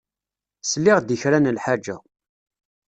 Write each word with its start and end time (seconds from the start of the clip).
Sliɣ-d 0.63 1.09
i 1.15 1.17
kra 1.21 1.39
n 1.39 1.53
lḥaǧa. 1.57 1.97